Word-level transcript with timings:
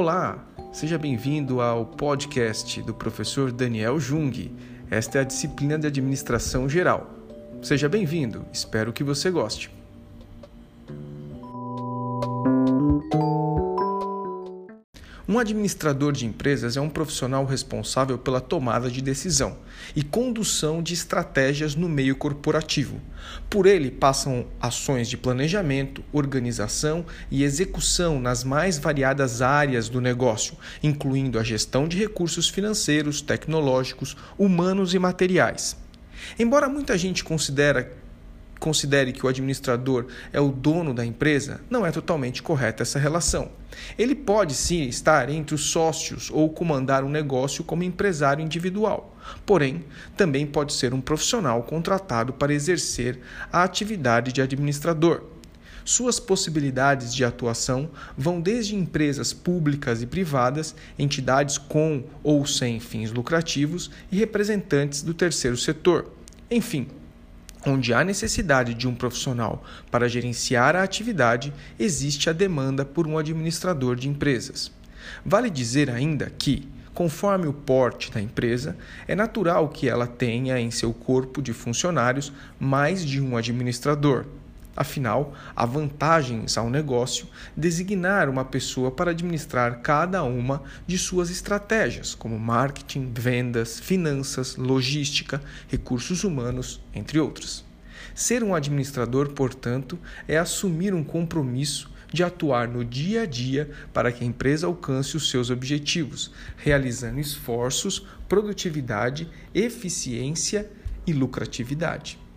Olá, 0.00 0.46
seja 0.72 0.96
bem-vindo 0.96 1.60
ao 1.60 1.84
podcast 1.84 2.80
do 2.82 2.94
professor 2.94 3.50
Daniel 3.50 3.98
Jung. 3.98 4.54
Esta 4.88 5.18
é 5.18 5.20
a 5.22 5.24
disciplina 5.24 5.76
de 5.76 5.88
administração 5.88 6.68
geral. 6.68 7.10
Seja 7.60 7.88
bem-vindo, 7.88 8.46
espero 8.52 8.92
que 8.92 9.02
você 9.02 9.28
goste. 9.28 9.76
Um 15.38 15.40
administrador 15.40 16.10
de 16.10 16.26
empresas 16.26 16.76
é 16.76 16.80
um 16.80 16.88
profissional 16.90 17.44
responsável 17.44 18.18
pela 18.18 18.40
tomada 18.40 18.90
de 18.90 19.00
decisão 19.00 19.56
e 19.94 20.02
condução 20.02 20.82
de 20.82 20.92
estratégias 20.92 21.76
no 21.76 21.88
meio 21.88 22.16
corporativo. 22.16 23.00
Por 23.48 23.64
ele 23.64 23.88
passam 23.88 24.48
ações 24.60 25.08
de 25.08 25.16
planejamento, 25.16 26.02
organização 26.12 27.06
e 27.30 27.44
execução 27.44 28.18
nas 28.18 28.42
mais 28.42 28.78
variadas 28.78 29.40
áreas 29.40 29.88
do 29.88 30.00
negócio, 30.00 30.56
incluindo 30.82 31.38
a 31.38 31.44
gestão 31.44 31.86
de 31.86 31.96
recursos 31.96 32.48
financeiros, 32.48 33.20
tecnológicos, 33.20 34.16
humanos 34.36 34.92
e 34.92 34.98
materiais. 34.98 35.76
Embora 36.36 36.68
muita 36.68 36.98
gente 36.98 37.22
considere 37.22 37.86
considere 38.58 39.12
que 39.12 39.24
o 39.24 39.28
administrador 39.28 40.06
é 40.32 40.40
o 40.40 40.50
dono 40.50 40.92
da 40.92 41.04
empresa, 41.04 41.60
não 41.70 41.86
é 41.86 41.90
totalmente 41.90 42.42
correta 42.42 42.82
essa 42.82 42.98
relação. 42.98 43.50
Ele 43.98 44.14
pode 44.14 44.54
sim 44.54 44.82
estar 44.84 45.28
entre 45.30 45.54
os 45.54 45.70
sócios 45.70 46.30
ou 46.30 46.48
comandar 46.50 47.04
um 47.04 47.08
negócio 47.08 47.62
como 47.62 47.82
empresário 47.82 48.44
individual. 48.44 49.16
Porém, 49.44 49.84
também 50.16 50.46
pode 50.46 50.72
ser 50.72 50.94
um 50.94 51.00
profissional 51.00 51.62
contratado 51.62 52.32
para 52.32 52.54
exercer 52.54 53.20
a 53.52 53.62
atividade 53.62 54.32
de 54.32 54.42
administrador. 54.42 55.22
Suas 55.84 56.20
possibilidades 56.20 57.14
de 57.14 57.24
atuação 57.24 57.88
vão 58.14 58.42
desde 58.42 58.76
empresas 58.76 59.32
públicas 59.32 60.02
e 60.02 60.06
privadas, 60.06 60.74
entidades 60.98 61.56
com 61.56 62.04
ou 62.22 62.44
sem 62.44 62.78
fins 62.78 63.10
lucrativos 63.10 63.90
e 64.12 64.18
representantes 64.18 65.02
do 65.02 65.14
terceiro 65.14 65.56
setor. 65.56 66.12
Enfim, 66.50 66.88
Onde 67.66 67.92
há 67.92 68.04
necessidade 68.04 68.74
de 68.74 68.86
um 68.86 68.94
profissional 68.94 69.64
para 69.90 70.08
gerenciar 70.08 70.76
a 70.76 70.82
atividade, 70.82 71.52
existe 71.78 72.30
a 72.30 72.32
demanda 72.32 72.84
por 72.84 73.06
um 73.06 73.18
administrador 73.18 73.96
de 73.96 74.08
empresas. 74.08 74.70
Vale 75.24 75.50
dizer 75.50 75.90
ainda 75.90 76.30
que, 76.38 76.68
conforme 76.94 77.46
o 77.46 77.52
porte 77.52 78.10
da 78.10 78.20
empresa, 78.20 78.76
é 79.06 79.14
natural 79.14 79.68
que 79.68 79.88
ela 79.88 80.06
tenha 80.06 80.58
em 80.58 80.70
seu 80.70 80.92
corpo 80.92 81.40
de 81.42 81.52
funcionários 81.52 82.32
mais 82.58 83.04
de 83.04 83.20
um 83.20 83.36
administrador. 83.36 84.26
Afinal, 84.80 85.34
há 85.56 85.66
vantagens 85.66 86.56
ao 86.56 86.70
negócio 86.70 87.26
designar 87.56 88.28
uma 88.28 88.44
pessoa 88.44 88.92
para 88.92 89.10
administrar 89.10 89.80
cada 89.80 90.22
uma 90.22 90.62
de 90.86 90.96
suas 90.96 91.30
estratégias, 91.30 92.14
como 92.14 92.38
marketing, 92.38 93.12
vendas, 93.12 93.80
finanças, 93.80 94.54
logística, 94.54 95.42
recursos 95.66 96.22
humanos, 96.22 96.80
entre 96.94 97.18
outros. 97.18 97.64
Ser 98.14 98.44
um 98.44 98.54
administrador, 98.54 99.30
portanto, 99.30 99.98
é 100.28 100.38
assumir 100.38 100.94
um 100.94 101.02
compromisso 101.02 101.90
de 102.12 102.22
atuar 102.22 102.68
no 102.68 102.84
dia 102.84 103.22
a 103.22 103.26
dia 103.26 103.68
para 103.92 104.12
que 104.12 104.22
a 104.22 104.26
empresa 104.28 104.68
alcance 104.68 105.16
os 105.16 105.28
seus 105.28 105.50
objetivos, 105.50 106.30
realizando 106.56 107.18
esforços, 107.18 108.06
produtividade, 108.28 109.28
eficiência 109.52 110.70
e 111.04 111.12
lucratividade. 111.12 112.27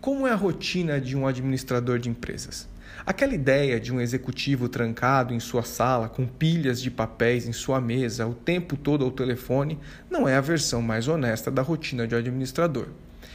Como 0.00 0.28
é 0.28 0.30
a 0.30 0.36
rotina 0.36 1.00
de 1.00 1.16
um 1.16 1.26
administrador 1.26 1.98
de 1.98 2.08
empresas? 2.08 2.68
Aquela 3.04 3.34
ideia 3.34 3.80
de 3.80 3.92
um 3.92 4.00
executivo 4.00 4.68
trancado 4.68 5.34
em 5.34 5.40
sua 5.40 5.64
sala 5.64 6.08
com 6.08 6.24
pilhas 6.24 6.80
de 6.80 6.88
papéis 6.88 7.48
em 7.48 7.52
sua 7.52 7.80
mesa 7.80 8.24
o 8.24 8.32
tempo 8.32 8.76
todo 8.76 9.04
ao 9.04 9.10
telefone 9.10 9.76
não 10.08 10.28
é 10.28 10.36
a 10.36 10.40
versão 10.40 10.80
mais 10.80 11.08
honesta 11.08 11.50
da 11.50 11.62
rotina 11.62 12.06
de 12.06 12.14
um 12.14 12.18
administrador. 12.18 12.86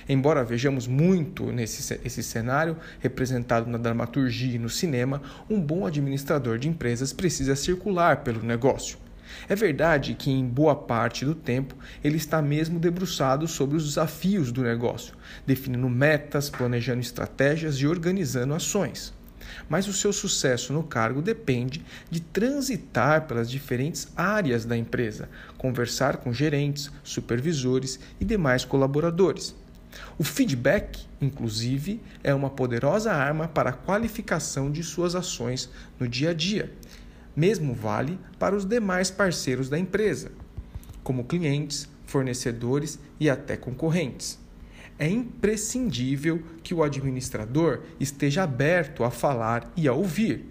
Embora 0.07 0.41
vejamos 0.41 0.87
muito 0.87 1.51
nesse 1.51 1.99
esse 2.05 2.23
cenário 2.23 2.77
representado 3.01 3.69
na 3.69 3.77
dramaturgia 3.77 4.55
e 4.55 4.59
no 4.59 4.69
cinema, 4.69 5.21
um 5.49 5.59
bom 5.59 5.85
administrador 5.85 6.57
de 6.57 6.69
empresas 6.69 7.11
precisa 7.11 7.57
circular 7.57 8.23
pelo 8.23 8.41
negócio. 8.41 9.02
É 9.47 9.55
verdade 9.55 10.13
que, 10.13 10.31
em 10.31 10.45
boa 10.45 10.75
parte 10.75 11.25
do 11.25 11.35
tempo, 11.35 11.75
ele 12.03 12.17
está 12.17 12.41
mesmo 12.41 12.79
debruçado 12.79 13.47
sobre 13.47 13.75
os 13.77 13.85
desafios 13.85 14.51
do 14.51 14.61
negócio, 14.61 15.15
definindo 15.45 15.89
metas, 15.89 16.49
planejando 16.49 17.01
estratégias 17.01 17.75
e 17.75 17.87
organizando 17.87 18.53
ações. 18.53 19.13
Mas 19.69 19.87
o 19.87 19.93
seu 19.93 20.13
sucesso 20.13 20.73
no 20.73 20.83
cargo 20.83 21.21
depende 21.21 21.83
de 22.09 22.19
transitar 22.19 23.27
pelas 23.27 23.49
diferentes 23.49 24.07
áreas 24.15 24.65
da 24.65 24.77
empresa, 24.77 25.29
conversar 25.57 26.17
com 26.17 26.33
gerentes, 26.33 26.91
supervisores 27.03 27.99
e 28.19 28.25
demais 28.25 28.65
colaboradores. 28.65 29.55
O 30.17 30.23
feedback, 30.23 31.05
inclusive, 31.21 32.01
é 32.23 32.33
uma 32.33 32.49
poderosa 32.49 33.11
arma 33.11 33.47
para 33.47 33.69
a 33.69 33.73
qualificação 33.73 34.71
de 34.71 34.81
suas 34.81 35.13
ações 35.13 35.69
no 35.99 36.07
dia 36.07 36.31
a 36.31 36.33
dia 36.33 36.71
mesmo 37.35 37.73
vale 37.73 38.19
para 38.37 38.55
os 38.55 38.65
demais 38.65 39.09
parceiros 39.09 39.69
da 39.69 39.77
empresa, 39.77 40.31
como 41.03 41.23
clientes, 41.23 41.89
fornecedores 42.05 42.99
e 43.19 43.29
até 43.29 43.57
concorrentes. 43.57 44.39
É 44.99 45.09
imprescindível 45.09 46.43
que 46.61 46.73
o 46.73 46.83
administrador 46.83 47.81
esteja 47.99 48.43
aberto 48.43 49.03
a 49.03 49.09
falar 49.09 49.71
e 49.75 49.87
a 49.87 49.93
ouvir, 49.93 50.45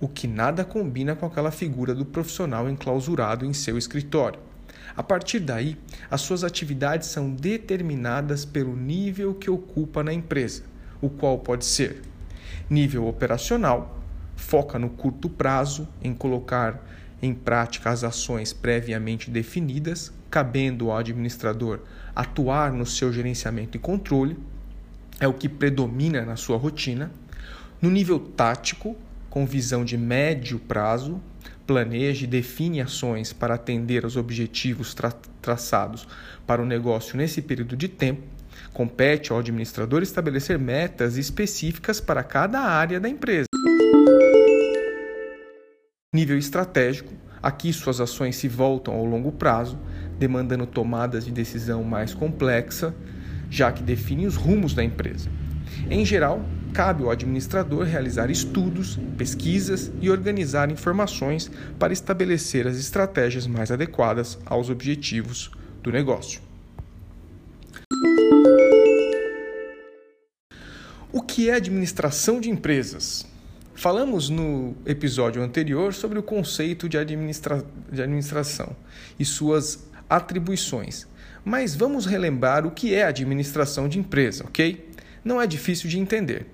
o 0.00 0.08
que 0.08 0.26
nada 0.26 0.64
combina 0.64 1.14
com 1.14 1.26
aquela 1.26 1.50
figura 1.50 1.94
do 1.94 2.04
profissional 2.04 2.68
enclausurado 2.68 3.44
em 3.44 3.52
seu 3.52 3.76
escritório. 3.76 4.40
A 4.96 5.02
partir 5.02 5.40
daí, 5.40 5.76
as 6.10 6.20
suas 6.20 6.44
atividades 6.44 7.08
são 7.08 7.30
determinadas 7.30 8.44
pelo 8.44 8.76
nível 8.76 9.34
que 9.34 9.50
ocupa 9.50 10.02
na 10.02 10.12
empresa, 10.12 10.62
o 11.00 11.08
qual 11.08 11.38
pode 11.38 11.64
ser 11.64 12.02
nível 12.68 13.06
operacional, 13.06 14.01
foca 14.42 14.78
no 14.78 14.90
curto 14.90 15.28
prazo 15.28 15.88
em 16.02 16.12
colocar 16.12 16.84
em 17.22 17.32
prática 17.32 17.90
as 17.90 18.02
ações 18.02 18.52
previamente 18.52 19.30
definidas, 19.30 20.12
cabendo 20.28 20.90
ao 20.90 20.98
administrador 20.98 21.80
atuar 22.14 22.72
no 22.72 22.84
seu 22.84 23.12
gerenciamento 23.12 23.76
e 23.76 23.80
controle, 23.80 24.36
é 25.20 25.26
o 25.26 25.32
que 25.32 25.48
predomina 25.48 26.24
na 26.24 26.36
sua 26.36 26.56
rotina. 26.56 27.10
No 27.80 27.90
nível 27.90 28.18
tático, 28.18 28.96
com 29.30 29.46
visão 29.46 29.84
de 29.84 29.96
médio 29.96 30.58
prazo, 30.58 31.20
planeja 31.66 32.24
e 32.24 32.26
define 32.26 32.80
ações 32.80 33.32
para 33.32 33.54
atender 33.54 34.04
aos 34.04 34.16
objetivos 34.16 34.92
tra 34.94 35.12
traçados 35.40 36.06
para 36.46 36.62
o 36.62 36.66
negócio 36.66 37.16
nesse 37.16 37.40
período 37.40 37.76
de 37.76 37.88
tempo. 37.88 38.22
Compete 38.72 39.32
ao 39.32 39.38
administrador 39.38 40.02
estabelecer 40.02 40.58
metas 40.58 41.16
específicas 41.16 42.00
para 42.00 42.22
cada 42.22 42.60
área 42.60 43.00
da 43.00 43.08
empresa. 43.08 43.51
Nível 46.14 46.36
estratégico, 46.36 47.14
aqui 47.42 47.72
suas 47.72 47.98
ações 47.98 48.36
se 48.36 48.46
voltam 48.46 48.92
ao 48.92 49.02
longo 49.06 49.32
prazo, 49.32 49.78
demandando 50.18 50.66
tomadas 50.66 51.24
de 51.24 51.30
decisão 51.30 51.82
mais 51.82 52.12
complexa, 52.12 52.94
já 53.48 53.72
que 53.72 53.82
definem 53.82 54.26
os 54.26 54.36
rumos 54.36 54.74
da 54.74 54.84
empresa. 54.84 55.30
Em 55.88 56.04
geral, 56.04 56.44
cabe 56.74 57.02
ao 57.02 57.10
administrador 57.10 57.84
realizar 57.84 58.30
estudos, 58.30 58.98
pesquisas 59.16 59.90
e 60.02 60.10
organizar 60.10 60.70
informações 60.70 61.50
para 61.78 61.94
estabelecer 61.94 62.66
as 62.66 62.76
estratégias 62.76 63.46
mais 63.46 63.70
adequadas 63.70 64.38
aos 64.44 64.68
objetivos 64.68 65.50
do 65.82 65.90
negócio. 65.90 66.42
O 71.10 71.22
que 71.22 71.48
é 71.48 71.54
administração 71.54 72.38
de 72.38 72.50
empresas? 72.50 73.32
Falamos 73.82 74.30
no 74.30 74.76
episódio 74.86 75.42
anterior 75.42 75.92
sobre 75.92 76.16
o 76.16 76.22
conceito 76.22 76.88
de, 76.88 76.96
administra... 76.96 77.66
de 77.90 78.00
administração 78.00 78.76
e 79.18 79.24
suas 79.24 79.84
atribuições, 80.08 81.04
mas 81.44 81.74
vamos 81.74 82.06
relembrar 82.06 82.64
o 82.64 82.70
que 82.70 82.94
é 82.94 83.02
administração 83.02 83.88
de 83.88 83.98
empresa, 83.98 84.44
ok? 84.44 84.88
Não 85.24 85.42
é 85.42 85.48
difícil 85.48 85.90
de 85.90 85.98
entender. 85.98 86.46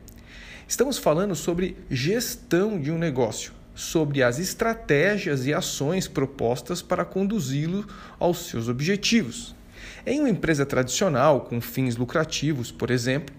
Estamos 0.66 0.96
falando 0.96 1.34
sobre 1.34 1.76
gestão 1.90 2.80
de 2.80 2.90
um 2.90 2.96
negócio, 2.96 3.52
sobre 3.74 4.22
as 4.22 4.38
estratégias 4.38 5.44
e 5.44 5.52
ações 5.52 6.08
propostas 6.08 6.80
para 6.80 7.04
conduzi-lo 7.04 7.86
aos 8.18 8.46
seus 8.46 8.70
objetivos. 8.70 9.54
Em 10.06 10.20
uma 10.20 10.30
empresa 10.30 10.64
tradicional, 10.64 11.42
com 11.42 11.60
fins 11.60 11.96
lucrativos, 11.96 12.70
por 12.70 12.90
exemplo, 12.90 13.34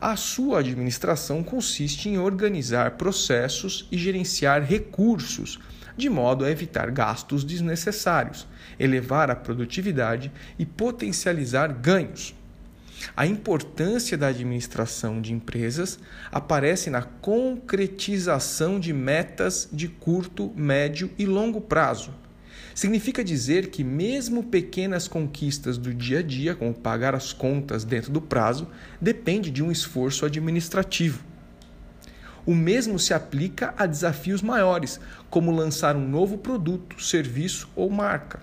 a 0.00 0.16
sua 0.16 0.60
administração 0.60 1.42
consiste 1.42 2.08
em 2.08 2.18
organizar 2.18 2.92
processos 2.92 3.86
e 3.90 3.98
gerenciar 3.98 4.62
recursos, 4.62 5.58
de 5.96 6.08
modo 6.08 6.44
a 6.44 6.50
evitar 6.50 6.90
gastos 6.90 7.44
desnecessários, 7.44 8.46
elevar 8.78 9.30
a 9.30 9.36
produtividade 9.36 10.32
e 10.58 10.64
potencializar 10.64 11.72
ganhos. 11.72 12.34
A 13.16 13.26
importância 13.26 14.16
da 14.16 14.28
administração 14.28 15.20
de 15.20 15.32
empresas 15.32 15.98
aparece 16.30 16.90
na 16.90 17.02
concretização 17.02 18.78
de 18.78 18.92
metas 18.92 19.68
de 19.72 19.88
curto, 19.88 20.52
médio 20.54 21.10
e 21.18 21.24
longo 21.24 21.60
prazo. 21.60 22.12
Significa 22.80 23.22
dizer 23.22 23.66
que, 23.66 23.84
mesmo 23.84 24.42
pequenas 24.42 25.06
conquistas 25.06 25.76
do 25.76 25.92
dia 25.92 26.20
a 26.20 26.22
dia, 26.22 26.54
como 26.54 26.72
pagar 26.72 27.14
as 27.14 27.30
contas 27.30 27.84
dentro 27.84 28.10
do 28.10 28.22
prazo, 28.22 28.66
depende 28.98 29.50
de 29.50 29.62
um 29.62 29.70
esforço 29.70 30.24
administrativo. 30.24 31.22
O 32.46 32.54
mesmo 32.54 32.98
se 32.98 33.12
aplica 33.12 33.74
a 33.76 33.84
desafios 33.84 34.40
maiores, 34.40 34.98
como 35.28 35.54
lançar 35.54 35.94
um 35.94 36.08
novo 36.08 36.38
produto, 36.38 37.04
serviço 37.04 37.68
ou 37.76 37.90
marca 37.90 38.40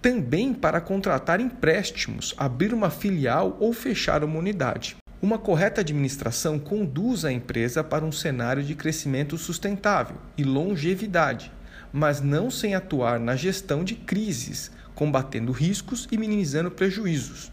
também 0.00 0.54
para 0.54 0.80
contratar 0.80 1.40
empréstimos, 1.40 2.34
abrir 2.38 2.72
uma 2.72 2.88
filial 2.88 3.54
ou 3.60 3.70
fechar 3.74 4.24
uma 4.24 4.38
unidade. 4.38 4.96
Uma 5.20 5.36
correta 5.36 5.82
administração 5.82 6.58
conduz 6.58 7.26
a 7.26 7.30
empresa 7.30 7.84
para 7.84 8.02
um 8.02 8.10
cenário 8.10 8.62
de 8.62 8.74
crescimento 8.74 9.36
sustentável 9.36 10.16
e 10.38 10.42
longevidade, 10.42 11.52
mas 11.92 12.20
não 12.20 12.50
sem 12.50 12.74
atuar 12.74 13.18
na 13.18 13.36
gestão 13.36 13.84
de 13.84 13.94
crises, 13.94 14.70
combatendo 14.94 15.52
riscos 15.52 16.08
e 16.10 16.18
minimizando 16.18 16.70
prejuízos. 16.70 17.50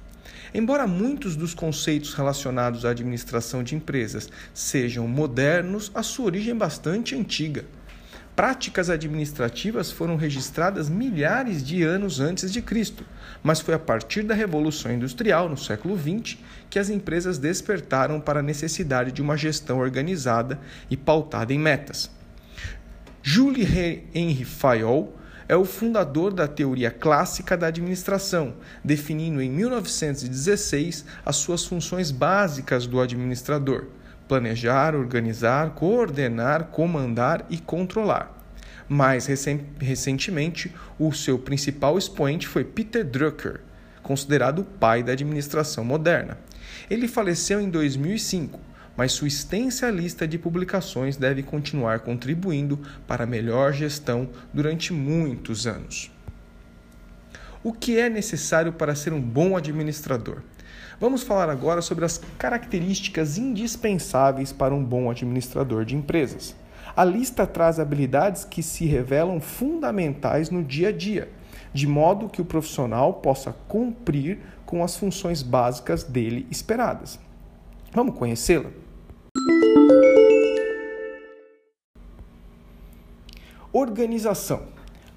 Embora 0.53 0.87
muitos 0.87 1.35
dos 1.35 1.53
conceitos 1.53 2.13
relacionados 2.13 2.85
à 2.85 2.91
administração 2.91 3.63
de 3.63 3.75
empresas 3.75 4.29
sejam 4.53 5.07
modernos, 5.07 5.91
a 5.93 6.01
sua 6.01 6.25
origem 6.25 6.51
é 6.51 6.55
bastante 6.55 7.15
antiga 7.15 7.65
práticas 8.37 8.87
administrativas 8.91 9.91
foram 9.91 10.15
registradas 10.15 10.87
milhares 10.87 11.65
de 11.65 11.81
anos 11.81 12.19
antes 12.19 12.53
de 12.53 12.61
Cristo, 12.61 13.03
mas 13.41 13.59
foi 13.59 13.73
a 13.73 13.79
partir 13.79 14.21
da 14.21 14.35
Revolução 14.35 14.93
Industrial, 14.93 15.49
no 15.49 15.57
século 15.57 15.97
XX, 15.97 16.37
que 16.69 16.77
as 16.77 16.91
empresas 16.91 17.39
despertaram 17.39 18.21
para 18.21 18.41
a 18.41 18.43
necessidade 18.43 19.11
de 19.11 19.23
uma 19.23 19.35
gestão 19.35 19.79
organizada 19.79 20.59
e 20.87 20.95
pautada 20.95 21.51
em 21.51 21.57
metas. 21.57 22.11
Jules 23.29 23.68
Henry 24.15 24.45
Fayol 24.45 25.13
é 25.50 25.56
o 25.57 25.65
fundador 25.65 26.31
da 26.31 26.47
teoria 26.47 26.89
clássica 26.89 27.57
da 27.57 27.68
administração, 27.68 28.53
definindo 28.81 29.41
em 29.41 29.50
1916 29.50 31.03
as 31.25 31.35
suas 31.35 31.65
funções 31.65 32.09
básicas 32.09 32.88
do 32.88 33.01
administrador 33.01 33.88
planejar, 34.29 34.95
organizar, 34.95 35.71
coordenar, 35.71 36.68
comandar 36.68 37.45
e 37.50 37.57
controlar. 37.57 38.33
Mais 38.88 39.27
recentemente, 39.77 40.73
o 40.97 41.12
seu 41.12 41.38
principal 41.38 41.97
expoente 41.97 42.47
foi 42.47 42.63
Peter 42.63 43.03
Drucker, 43.03 43.59
considerado 44.01 44.59
o 44.59 44.65
pai 44.65 45.03
da 45.03 45.12
administração 45.12 45.83
moderna. 45.83 46.38
Ele 46.89 47.09
faleceu 47.09 47.59
em 47.59 47.69
2005, 47.69 48.57
mas 48.97 49.11
sua 49.11 49.27
extensa 49.27 49.91
lista 49.91 50.27
de 50.27 50.39
publicações 50.39 51.15
deve 51.15 51.44
continuar 51.44 51.99
contribuindo 51.99 52.79
para 53.07 53.23
a 53.23 53.27
melhor 53.27 53.71
gestão 53.71 54.27
durante 54.51 54.91
muitos 54.91 55.67
anos. 55.67 56.11
O 57.63 57.71
que 57.71 57.99
é 57.99 58.09
necessário 58.09 58.73
para 58.73 58.95
ser 58.95 59.13
um 59.13 59.21
bom 59.21 59.55
administrador? 59.55 60.41
Vamos 60.99 61.21
falar 61.21 61.47
agora 61.47 61.81
sobre 61.81 62.05
as 62.05 62.19
características 62.39 63.38
indispensáveis 63.38 64.51
para 64.51 64.73
um 64.73 64.83
bom 64.83 65.11
administrador 65.11 65.85
de 65.85 65.95
empresas. 65.95 66.55
A 66.95 67.03
lista 67.03 67.45
traz 67.45 67.79
habilidades 67.79 68.44
que 68.44 68.63
se 68.63 68.85
revelam 68.85 69.39
fundamentais 69.39 70.49
no 70.49 70.63
dia 70.63 70.89
a 70.89 70.91
dia, 70.91 71.29
de 71.71 71.85
modo 71.85 72.29
que 72.29 72.41
o 72.41 72.45
profissional 72.45 73.15
possa 73.15 73.53
cumprir 73.67 74.39
com 74.65 74.83
as 74.83 74.97
funções 74.97 75.44
básicas 75.44 76.03
dele 76.03 76.47
esperadas. 76.49 77.19
Vamos 77.94 78.17
conhecê-la? 78.17 78.86
Organização. 83.79 84.63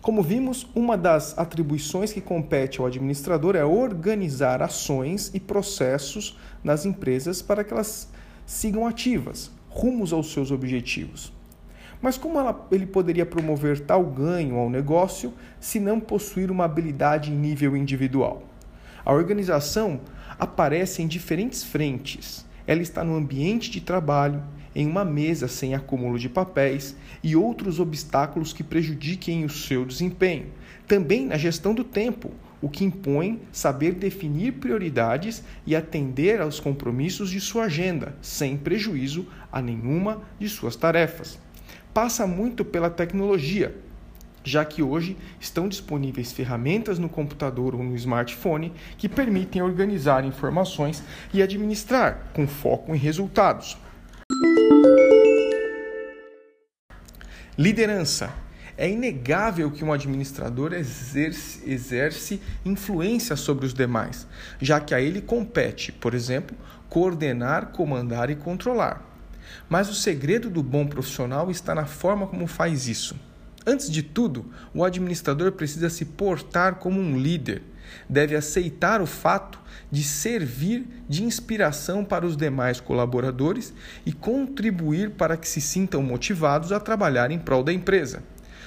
Como 0.03 0.23
vimos, 0.23 0.69
uma 0.75 0.95
das 0.95 1.39
atribuições 1.39 2.13
que 2.13 2.21
compete 2.21 2.79
ao 2.79 2.87
administrador 2.87 3.57
é 3.57 3.65
organizar 3.65 4.61
ações 4.61 5.31
e 5.33 5.41
processos 5.41 6.39
nas 6.63 6.85
empresas 6.85 7.41
para 7.41 7.65
que 7.65 7.73
elas 7.73 8.11
sigam 8.45 8.87
ativas, 8.87 9.51
rumos 9.71 10.13
aos 10.13 10.31
seus 10.31 10.51
objetivos. 10.51 11.33
Mas 12.03 12.19
como 12.19 12.39
ela, 12.39 12.69
ele 12.71 12.85
poderia 12.85 13.25
promover 13.25 13.81
tal 13.81 14.05
ganho 14.05 14.59
ao 14.59 14.69
negócio 14.69 15.33
se 15.59 15.81
não 15.81 15.99
possuir 15.99 16.51
uma 16.51 16.67
habilidade 16.67 17.33
em 17.33 17.37
nível 17.37 17.75
individual? 17.75 18.43
A 19.03 19.15
organização 19.15 20.03
aparece 20.39 21.01
em 21.01 21.07
diferentes 21.07 21.65
frentes. 21.65 22.45
Ela 22.71 22.83
está 22.83 23.03
no 23.03 23.17
ambiente 23.17 23.69
de 23.69 23.81
trabalho, 23.81 24.41
em 24.77 24.87
uma 24.87 25.05
mesa 25.05 25.49
sem 25.49 25.75
acúmulo 25.75 26.17
de 26.17 26.29
papéis 26.29 26.95
e 27.21 27.35
outros 27.35 27.81
obstáculos 27.81 28.53
que 28.53 28.63
prejudiquem 28.63 29.45
o 29.45 29.49
seu 29.49 29.85
desempenho. 29.85 30.47
Também 30.87 31.27
na 31.27 31.37
gestão 31.37 31.75
do 31.75 31.83
tempo, 31.83 32.31
o 32.63 32.69
que 32.69 32.85
impõe 32.85 33.41
saber 33.51 33.95
definir 33.95 34.53
prioridades 34.53 35.43
e 35.67 35.75
atender 35.75 36.41
aos 36.41 36.61
compromissos 36.61 37.31
de 37.31 37.41
sua 37.41 37.65
agenda, 37.65 38.15
sem 38.23 38.57
prejuízo 38.57 39.27
a 39.51 39.61
nenhuma 39.61 40.23
de 40.39 40.49
suas 40.49 40.77
tarefas. 40.77 41.41
Passa 41.93 42.25
muito 42.25 42.65
pela 42.65 42.89
tecnologia, 42.89 43.75
já 44.43 44.65
que 44.65 44.83
hoje 44.83 45.17
estão 45.39 45.69
disponíveis 45.69 46.33
ferramentas 46.33 46.99
no 46.99 47.09
computador 47.09 47.75
ou 47.75 47.83
no 47.83 47.95
smartphone 47.97 48.73
que 48.97 49.09
permitem 49.09 49.63
organizar 49.63 50.25
informações 50.25 51.03
e 51.33 51.43
administrar 51.43 52.31
com 52.33 52.47
foco 52.47 52.95
em 52.95 52.99
resultados. 52.99 53.77
Liderança. 57.57 58.33
É 58.77 58.89
inegável 58.89 59.71
que 59.71 59.85
um 59.85 59.93
administrador 59.93 60.73
exerce, 60.73 61.71
exerce, 61.71 62.41
influência 62.65 63.37
sobre 63.37 63.67
os 63.67 63.75
demais, 63.75 64.27
já 64.59 64.81
que 64.81 64.95
a 64.95 65.01
ele 65.03 65.21
compete, 65.21 65.93
por 65.93 66.15
exemplo, 66.15 66.57
coordenar, 66.89 67.73
comandar 67.73 68.31
e 68.31 68.37
controlar. 68.37 69.05
Mas 69.69 69.91
o 69.91 69.95
segredo 69.95 70.49
do 70.49 70.63
bom 70.63 70.87
profissional 70.87 71.51
está 71.51 71.75
na 71.75 71.85
forma 71.85 72.27
como 72.27 72.47
faz 72.47 72.89
isso. 72.89 73.15
Antes 73.67 73.91
de 73.91 74.03
tudo, 74.03 74.47
o 74.75 74.85
administrador 74.85 75.53
precisa 75.53 75.91
se 75.91 76.05
portar 76.05 76.77
como 76.77 77.01
um 77.01 77.19
líder. 77.19 77.63
Deve 78.09 78.37
aceitar 78.37 79.03
o 79.03 79.07
fato 79.07 79.59
de 79.91 80.03
servir 80.03 80.87
de 81.09 81.25
inspiração 81.25 82.05
para 82.05 82.25
os 82.25 82.37
demais 82.37 82.81
colaboradores 82.81 83.75
e 84.07 84.13
contribuir 84.13 85.11
para 85.11 85.37
que 85.37 85.49
se 85.49 85.61
sintam 85.61 86.03
motivados 86.03 86.73
a 86.73 86.81
trabalhar 86.81 87.31
em 87.31 87.39
prol 87.39 87.63
da 87.63 87.73
empresa. 87.73 88.23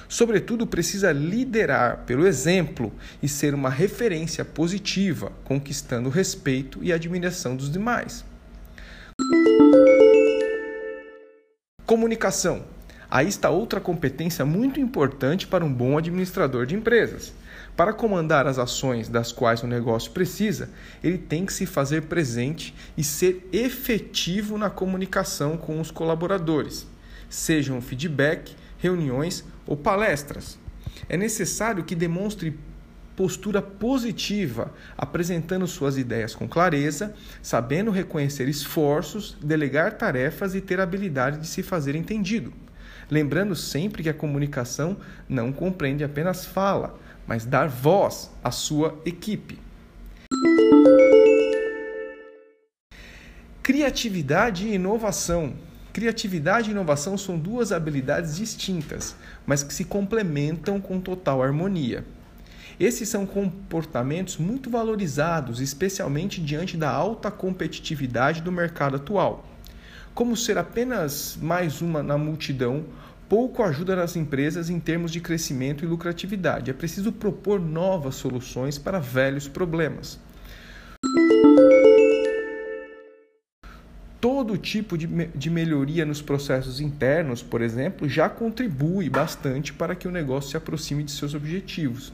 Sobretudo, 0.10 0.68
precisa 0.68 1.12
liderar 1.12 2.04
pelo 2.06 2.28
exemplo 2.28 2.94
e 3.22 3.28
ser 3.28 3.56
uma 3.56 3.70
referência 3.70 4.46
positiva, 4.46 5.32
conquistando 5.44 6.10
o 6.10 6.12
respeito 6.12 6.80
e 6.84 6.94
admiração 6.94 7.56
dos 7.56 7.72
demais. 7.72 8.24
Comunicação. 11.86 12.73
Aí 13.14 13.28
está 13.28 13.52
outra 13.52 13.80
competência 13.80 14.44
muito 14.44 14.80
importante 14.80 15.46
para 15.46 15.64
um 15.64 15.72
bom 15.72 16.00
administrador 16.00 16.66
de 16.66 16.74
empresas. 16.74 17.32
Para 17.78 17.94
comandar 17.94 18.48
as 18.48 18.58
ações 18.58 19.08
das 19.08 19.32
quais 19.32 19.62
o 19.62 19.68
negócio 19.68 20.10
precisa, 20.10 20.72
ele 21.04 21.20
tem 21.20 21.46
que 21.46 21.54
se 21.54 21.68
fazer 21.68 22.02
presente 22.06 22.74
e 22.98 23.04
ser 23.04 23.48
efetivo 23.54 24.58
na 24.58 24.72
comunicação 24.72 25.58
com 25.58 25.80
os 25.80 25.92
colaboradores, 25.92 26.88
sejam 27.30 27.80
feedback, 27.82 28.56
reuniões 28.80 29.46
ou 29.68 29.78
palestras. 29.78 30.58
É 31.08 31.16
necessário 31.16 31.84
que 31.84 31.94
demonstre 31.94 32.60
postura 33.16 33.62
positiva, 33.62 34.74
apresentando 34.98 35.68
suas 35.68 36.00
ideias 36.00 36.34
com 36.34 36.48
clareza, 36.48 37.14
sabendo 37.44 37.92
reconhecer 37.92 38.50
esforços, 38.50 39.38
delegar 39.40 40.00
tarefas 40.00 40.56
e 40.56 40.62
ter 40.62 40.80
habilidade 40.80 41.38
de 41.38 41.46
se 41.46 41.62
fazer 41.62 41.94
entendido. 41.94 42.52
Lembrando 43.14 43.56
sempre 43.56 44.02
que 44.02 44.10
a 44.10 44.14
comunicação 44.14 44.98
não 45.30 45.54
compreende 45.54 46.04
apenas 46.04 46.48
fala, 46.48 47.00
mas 47.28 47.46
dar 47.46 47.70
voz 47.70 48.32
à 48.44 48.50
sua 48.50 49.00
equipe. 49.06 49.60
Criatividade 53.62 54.68
e 54.68 54.74
inovação. 54.74 55.54
Criatividade 55.94 56.70
e 56.70 56.72
inovação 56.72 57.16
são 57.16 57.38
duas 57.38 57.72
habilidades 57.72 58.36
distintas, 58.36 59.16
mas 59.46 59.62
que 59.62 59.76
se 59.76 59.86
complementam 59.86 60.82
com 60.82 61.00
total 61.00 61.44
harmonia. 61.44 62.04
Esses 62.80 63.10
são 63.10 63.28
comportamentos 63.28 64.38
muito 64.38 64.72
valorizados, 64.72 65.62
especialmente 65.62 66.42
diante 66.42 66.76
da 66.76 66.90
alta 66.90 67.30
competitividade 67.30 68.42
do 68.42 68.52
mercado 68.52 68.96
atual. 68.96 69.53
Como 70.14 70.38
ser 70.38 70.58
apenas 70.58 71.38
mais 71.42 71.82
uma 71.82 72.04
na 72.04 72.18
multidão, 72.18 72.86
pouco 73.28 73.64
ajuda 73.64 73.96
nas 73.96 74.16
empresas 74.16 74.70
em 74.70 74.80
termos 74.80 75.12
de 75.12 75.20
crescimento 75.20 75.84
e 75.84 75.88
lucratividade. 75.88 76.70
É 76.70 76.74
preciso 76.74 77.12
propor 77.12 77.60
novas 77.60 78.16
soluções 78.16 78.78
para 78.78 79.00
velhos 79.00 79.48
problemas. 79.48 80.20
todo 84.24 84.58
tipo 84.58 84.98
de, 84.98 85.06
de 85.06 85.50
melhoria 85.50 86.06
nos 86.06 86.22
processos 86.22 86.80
internos, 86.80 87.44
por 87.44 87.62
exemplo, 87.62 88.08
já 88.08 88.30
contribui 88.30 89.10
bastante 89.10 89.74
para 89.74 89.96
que 89.96 90.08
o 90.08 90.12
negócio 90.12 90.52
se 90.52 90.56
aproxime 90.56 91.04
de 91.04 91.12
seus 91.12 91.34
objetivos. 91.34 92.14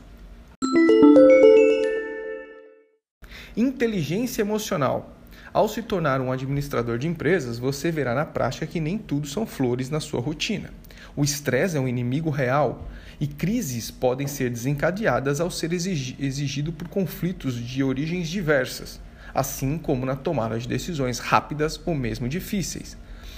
Inteligência 3.55 4.41
emocional. 4.41 5.18
Ao 5.51 5.67
se 5.67 5.81
tornar 5.81 6.21
um 6.21 6.31
administrador 6.31 6.97
de 6.97 7.07
empresas, 7.07 7.57
você 7.57 7.91
verá 7.91 8.13
na 8.13 8.25
prática 8.25 8.67
que 8.67 8.79
nem 8.79 8.97
tudo 8.97 9.27
são 9.27 9.45
flores 9.45 9.89
na 9.89 9.99
sua 9.99 10.19
rotina. 10.19 10.71
O 11.15 11.23
estresse 11.23 11.75
é 11.75 11.79
um 11.79 11.87
inimigo 11.87 12.29
real 12.29 12.87
e 13.19 13.27
crises 13.27 13.91
podem 13.91 14.27
ser 14.27 14.49
desencadeadas 14.49 15.41
ao 15.41 15.49
ser 15.49 15.73
exigido 15.73 16.71
por 16.71 16.87
conflitos 16.87 17.55
de 17.55 17.83
origens 17.83 18.29
diversas 18.29 18.99
assim 19.33 19.77
como 19.77 20.05
na 20.05 20.15
tomada 20.15 20.57
de 20.59 20.67
decisões 20.67 21.19
rápidas 21.19 21.79
ou 21.85 21.95
mesmo 21.95 22.27
difíceis. 22.27 22.97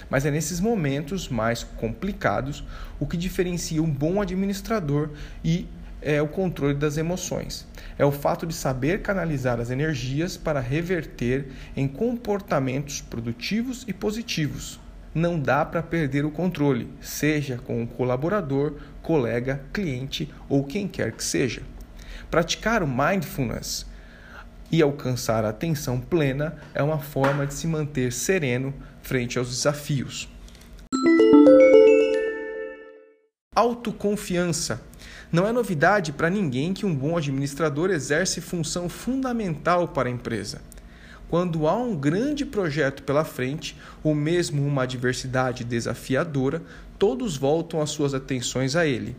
Mas 0.09 0.25
é 0.25 0.31
nesses 0.31 0.59
momentos 0.59 1.29
mais 1.29 1.63
complicados 1.63 2.63
o 2.99 3.05
que 3.05 3.15
diferencia 3.15 3.81
um 3.81 3.89
bom 3.89 4.21
administrador 4.21 5.09
e 5.43 5.67
é 6.01 6.21
o 6.21 6.27
controle 6.27 6.73
das 6.73 6.97
emoções. 6.97 7.67
É 7.97 8.03
o 8.03 8.11
fato 8.11 8.45
de 8.45 8.53
saber 8.53 9.01
canalizar 9.01 9.59
as 9.59 9.69
energias 9.69 10.35
para 10.35 10.59
reverter 10.59 11.47
em 11.75 11.87
comportamentos 11.87 13.01
produtivos 13.01 13.85
e 13.87 13.93
positivos. 13.93 14.79
Não 15.13 15.39
dá 15.39 15.65
para 15.65 15.83
perder 15.83 16.25
o 16.25 16.31
controle, 16.31 16.89
seja 17.01 17.57
com 17.57 17.81
um 17.81 17.85
colaborador, 17.85 18.77
colega, 19.01 19.61
cliente 19.73 20.33
ou 20.47 20.63
quem 20.63 20.87
quer 20.87 21.11
que 21.11 21.23
seja. 21.23 21.61
Praticar 22.29 22.81
o 22.81 22.87
mindfulness 22.87 23.85
e 24.71 24.81
alcançar 24.81 25.43
a 25.43 25.49
atenção 25.49 25.99
plena 25.99 26.55
é 26.73 26.81
uma 26.81 26.97
forma 26.97 27.45
de 27.45 27.53
se 27.53 27.67
manter 27.67 28.13
sereno 28.13 28.73
frente 29.01 29.37
aos 29.37 29.49
desafios. 29.49 30.29
Autoconfiança. 33.53 34.81
Não 35.31 35.47
é 35.47 35.53
novidade 35.53 36.11
para 36.11 36.29
ninguém 36.29 36.73
que 36.73 36.85
um 36.85 36.93
bom 36.93 37.15
administrador 37.15 37.89
exerce 37.89 38.41
função 38.41 38.89
fundamental 38.89 39.87
para 39.87 40.09
a 40.09 40.11
empresa. 40.11 40.61
Quando 41.29 41.69
há 41.69 41.77
um 41.77 41.95
grande 41.95 42.45
projeto 42.45 43.03
pela 43.03 43.23
frente, 43.23 43.77
ou 44.03 44.13
mesmo 44.13 44.67
uma 44.67 44.83
adversidade 44.83 45.63
desafiadora, 45.63 46.61
todos 46.99 47.37
voltam 47.37 47.81
as 47.81 47.91
suas 47.91 48.13
atenções 48.13 48.75
a 48.75 48.85
ele. 48.85 49.15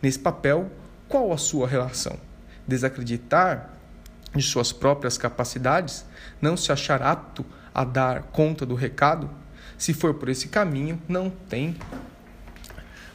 Nesse 0.00 0.18
papel, 0.18 0.72
qual 1.06 1.30
a 1.30 1.36
sua 1.36 1.68
relação? 1.68 2.18
Desacreditar 2.66 3.74
de 4.34 4.42
suas 4.42 4.72
próprias 4.72 5.18
capacidades, 5.18 6.06
não 6.40 6.56
se 6.56 6.72
achar 6.72 7.02
apto 7.02 7.44
a 7.74 7.84
dar 7.84 8.22
conta 8.22 8.64
do 8.64 8.74
recado, 8.74 9.28
se 9.76 9.92
for 9.92 10.14
por 10.14 10.30
esse 10.30 10.48
caminho, 10.48 11.00
não 11.06 11.28
tem 11.28 11.76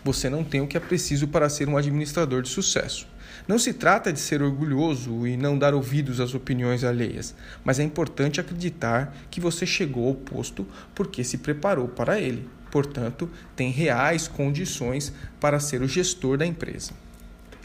você 0.06 0.30
não 0.30 0.44
tem 0.44 0.62
o 0.62 0.68
que 0.68 0.78
é 0.78 0.80
preciso 0.80 1.28
para 1.28 1.50
ser 1.50 1.68
um 1.68 1.76
administrador 1.76 2.44
de 2.44 2.50
sucesso. 2.50 3.08
Não 3.48 3.58
se 3.58 3.74
trata 3.74 4.14
de 4.14 4.20
ser 4.20 4.40
orgulhoso 4.40 5.26
e 5.26 5.36
não 5.36 5.58
dar 5.58 5.74
ouvidos 5.74 6.20
às 6.20 6.36
opiniões 6.36 6.84
alheias, 6.84 7.34
mas 7.64 7.80
é 7.80 7.84
importante 7.84 8.40
acreditar 8.40 9.18
que 9.32 9.42
você 9.42 9.66
chegou 9.66 10.08
ao 10.08 10.14
posto 10.14 10.68
porque 10.94 11.24
se 11.24 11.40
preparou 11.40 11.88
para 11.88 12.20
ele. 12.20 12.48
Portanto, 12.70 13.28
tem 13.56 13.72
reais 13.72 14.28
condições 14.28 15.12
para 15.40 15.60
ser 15.60 15.82
o 15.82 15.88
gestor 15.88 16.38
da 16.38 16.46
empresa. 16.46 16.92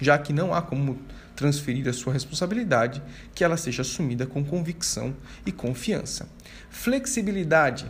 Já 0.00 0.16
que 0.16 0.32
não 0.32 0.54
há 0.54 0.62
como 0.62 0.98
transferir 1.36 1.86
a 1.88 1.92
sua 1.92 2.14
responsabilidade, 2.14 3.02
que 3.34 3.44
ela 3.44 3.58
seja 3.58 3.82
assumida 3.82 4.26
com 4.26 4.42
convicção 4.42 5.14
e 5.44 5.52
confiança. 5.52 6.26
Flexibilidade. 6.70 7.84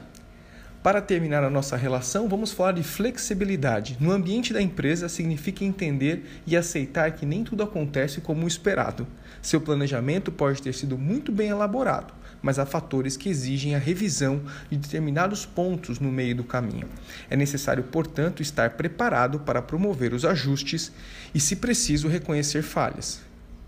Para 0.82 1.02
terminar 1.02 1.44
a 1.44 1.50
nossa 1.50 1.76
relação, 1.76 2.26
vamos 2.26 2.52
falar 2.52 2.72
de 2.72 2.82
flexibilidade. 2.82 3.98
No 4.00 4.10
ambiente 4.10 4.50
da 4.50 4.62
empresa, 4.62 5.10
significa 5.10 5.62
entender 5.62 6.40
e 6.46 6.56
aceitar 6.56 7.12
que 7.12 7.26
nem 7.26 7.44
tudo 7.44 7.62
acontece 7.62 8.22
como 8.22 8.48
esperado. 8.48 9.06
Seu 9.42 9.60
planejamento 9.60 10.32
pode 10.32 10.62
ter 10.62 10.72
sido 10.72 10.96
muito 10.96 11.30
bem 11.30 11.50
elaborado, 11.50 12.14
mas 12.40 12.58
há 12.58 12.64
fatores 12.64 13.14
que 13.14 13.28
exigem 13.28 13.74
a 13.74 13.78
revisão 13.78 14.40
de 14.70 14.78
determinados 14.78 15.44
pontos 15.44 16.00
no 16.00 16.10
meio 16.10 16.34
do 16.34 16.44
caminho. 16.44 16.88
É 17.28 17.36
necessário, 17.36 17.84
portanto, 17.84 18.40
estar 18.40 18.70
preparado 18.70 19.40
para 19.40 19.60
promover 19.60 20.14
os 20.14 20.24
ajustes 20.24 20.90
e, 21.34 21.40
se 21.40 21.56
preciso, 21.56 22.08
reconhecer 22.08 22.62
falhas. 22.62 23.20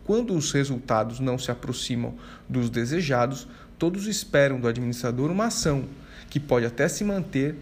Quando 0.05 0.35
os 0.35 0.53
resultados 0.53 1.21
não 1.21 1.39
se 1.39 1.51
aproximam 1.51 2.15
dos 2.49 2.69
desejados, 2.69 3.47
todos 3.79 4.07
esperam 4.07 4.61
do 4.61 4.69
administrador 4.69 5.31
uma 5.31 5.47
ação 5.47 5.85
que 6.29 6.41
pode 6.41 6.67
até 6.67 6.89
se 6.89 7.05
manter 7.05 7.57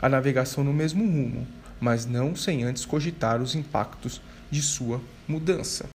a 0.00 0.08
navegação 0.08 0.64
no 0.64 0.72
mesmo 0.72 1.04
rumo, 1.04 1.46
mas 1.80 2.06
não 2.06 2.34
sem 2.34 2.64
antes 2.64 2.84
cogitar 2.84 3.40
os 3.40 3.54
impactos 3.54 4.20
de 4.50 4.62
sua 4.62 5.00
mudança 5.26 5.88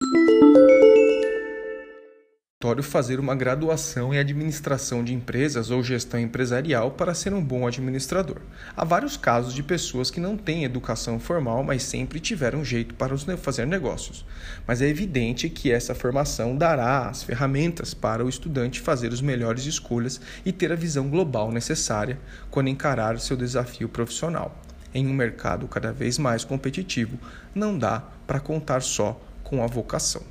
fazer 2.82 3.20
uma 3.20 3.36
graduação 3.36 4.14
em 4.14 4.18
administração 4.18 5.04
de 5.04 5.14
empresas 5.14 5.70
ou 5.70 5.84
gestão 5.84 6.20
empresarial 6.20 6.92
para 6.92 7.14
ser 7.14 7.34
um 7.34 7.44
bom 7.44 7.68
administrador. 7.68 8.38
Há 8.78 8.86
vários 8.86 9.18
casos 9.18 9.54
de 9.54 9.62
pessoas 9.62 10.10
que 10.10 10.20
não 10.20 10.38
têm 10.38 10.64
educação 10.64 11.20
formal, 11.20 11.64
mas 11.64 11.84
sempre 11.84 12.20
tiveram 12.20 12.64
jeito 12.64 12.96
para 12.96 13.18
fazer 13.36 13.68
negócios. 13.68 14.26
Mas 14.66 14.82
é 14.82 14.88
evidente 14.88 15.50
que 15.50 15.72
essa 15.72 15.94
formação 15.94 16.56
dará 16.56 17.10
as 17.10 17.24
ferramentas 17.24 17.94
para 17.94 18.24
o 18.24 18.30
estudante 18.30 18.80
fazer 18.80 19.12
as 19.12 19.20
melhores 19.20 19.66
escolhas 19.66 20.22
e 20.46 20.52
ter 20.52 20.72
a 20.72 20.76
visão 20.76 21.10
global 21.10 21.52
necessária 21.52 22.18
quando 22.50 22.70
encarar 22.70 23.20
seu 23.20 23.36
desafio 23.36 23.90
profissional. 23.90 24.58
Em 24.94 25.08
um 25.08 25.14
mercado 25.14 25.68
cada 25.68 25.92
vez 25.92 26.18
mais 26.18 26.44
competitivo, 26.44 27.18
não 27.54 27.78
dá 27.78 28.04
para 28.26 28.40
contar 28.40 28.82
só 28.82 29.20
com 29.44 29.64
a 29.64 29.68
vocação. 29.68 30.24